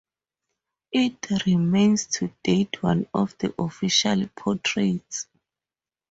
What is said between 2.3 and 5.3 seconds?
date one of the official portraits.